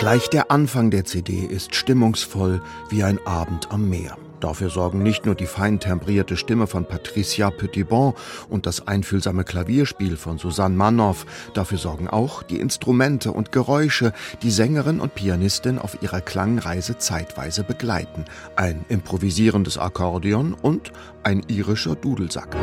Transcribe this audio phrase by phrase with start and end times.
[0.00, 4.16] Gleich der Anfang der CD ist stimmungsvoll wie ein Abend am Meer.
[4.40, 8.14] Dafür sorgen nicht nur die fein tembrierte Stimme von Patricia Petitbon
[8.48, 14.50] und das einfühlsame Klavierspiel von Susanne Manoff, dafür sorgen auch die Instrumente und Geräusche, die
[14.50, 18.24] Sängerin und Pianistin auf ihrer Klangreise zeitweise begleiten.
[18.56, 22.56] Ein improvisierendes Akkordeon und ein irischer Dudelsack.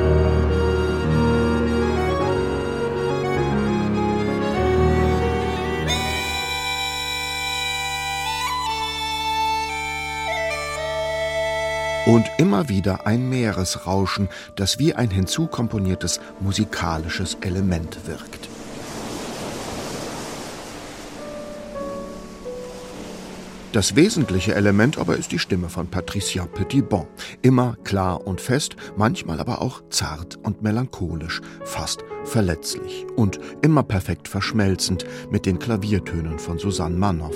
[12.08, 18.48] Und immer wieder ein Meeresrauschen, das wie ein hinzukomponiertes musikalisches Element wirkt.
[23.74, 27.06] Das wesentliche Element aber ist die Stimme von Patricia Petitbon.
[27.42, 34.30] Immer klar und fest, manchmal aber auch zart und melancholisch, fast verletzlich und immer perfekt
[34.30, 37.36] verschmelzend mit den Klaviertönen von Susanne Manoff.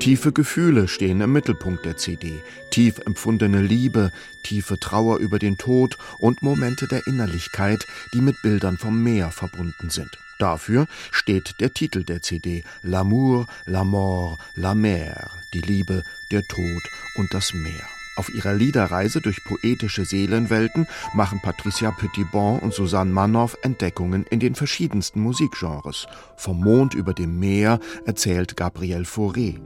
[0.00, 5.98] Tiefe Gefühle stehen im Mittelpunkt der CD, tief empfundene Liebe, tiefe Trauer über den Tod
[6.18, 10.10] und Momente der Innerlichkeit, die mit Bildern vom Meer verbunden sind.
[10.38, 16.82] Dafür steht der Titel der CD L'amour, la mort, la mer, die Liebe, der Tod
[17.16, 17.97] und das Meer.
[18.18, 24.56] Auf ihrer Liederreise durch poetische Seelenwelten machen Patricia Petitbon und Susanne Manoff Entdeckungen in den
[24.56, 26.08] verschiedensten Musikgenres.
[26.36, 29.60] Vom Mond über dem Meer erzählt Gabrielle Fauré.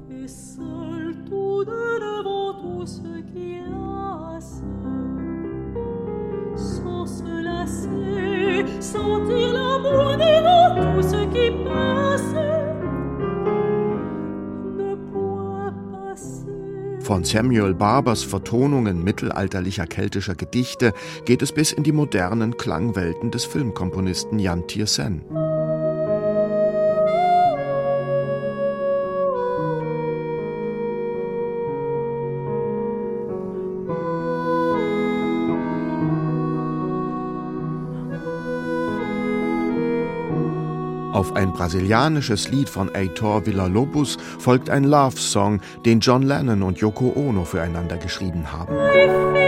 [8.82, 10.11] sentir l'amour
[17.02, 23.44] Von Samuel Barbers Vertonungen mittelalterlicher keltischer Gedichte geht es bis in die modernen Klangwelten des
[23.44, 25.22] Filmkomponisten Jan Tiersen.
[41.12, 47.12] Auf ein brasilianisches Lied von Heitor Villa-Lobos folgt ein Love-Song, den John Lennon und Yoko
[47.14, 49.41] Ono füreinander geschrieben haben.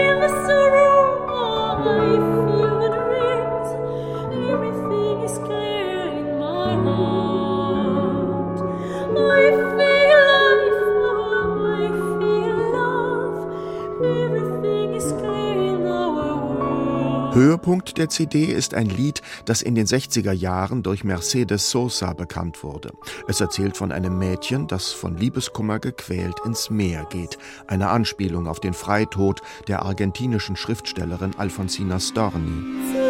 [17.35, 22.63] Höhepunkt der CD ist ein Lied, das in den 60er Jahren durch Mercedes Sosa bekannt
[22.63, 22.93] wurde.
[23.27, 27.37] Es erzählt von einem Mädchen, das von Liebeskummer gequält ins Meer geht,
[27.67, 33.04] eine Anspielung auf den Freitod der argentinischen Schriftstellerin Alfonsina Storni.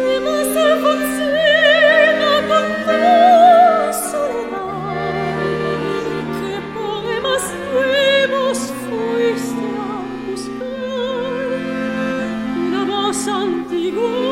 [13.86, 14.25] figura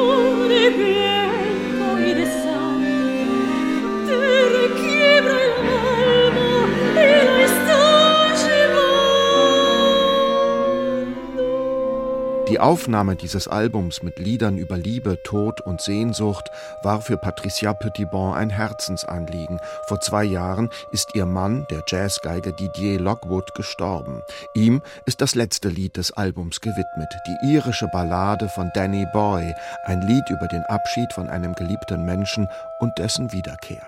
[12.54, 16.53] Die Aufnahme dieses Albums mit Liedern über Liebe, Tod und Sehnsucht
[16.84, 19.59] war für Patricia Petitbon ein Herzensanliegen.
[19.88, 24.22] Vor zwei Jahren ist ihr Mann, der Jazzgeiger Didier Lockwood, gestorben.
[24.54, 29.53] Ihm ist das letzte Lied des Albums gewidmet, die irische Ballade von Danny Boy,
[29.86, 32.47] ein Lied über den Abschied von einem geliebten Menschen
[32.78, 33.82] und dessen Wiederkehr.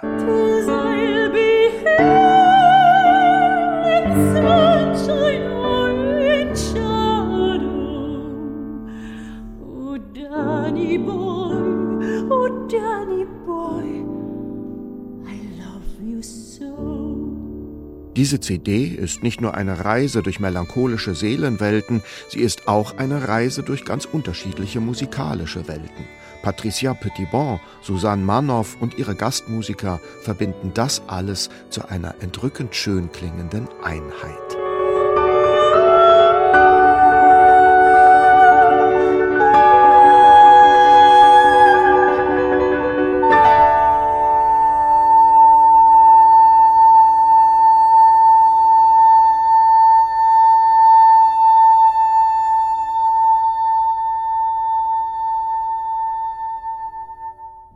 [18.17, 23.63] Diese CD ist nicht nur eine Reise durch melancholische Seelenwelten, sie ist auch eine Reise
[23.63, 26.07] durch ganz unterschiedliche musikalische Welten.
[26.43, 33.69] Patricia Petitbon, Susanne Manoff und ihre Gastmusiker verbinden das alles zu einer entrückend schön klingenden
[33.83, 34.66] Einheit.